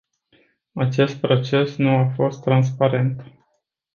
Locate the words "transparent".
2.43-3.21